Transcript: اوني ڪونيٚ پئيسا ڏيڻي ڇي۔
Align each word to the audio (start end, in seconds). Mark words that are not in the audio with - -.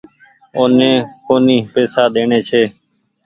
اوني 0.57 0.91
ڪونيٚ 1.25 1.67
پئيسا 1.73 2.03
ڏيڻي 2.13 2.39
ڇي۔ 2.49 2.63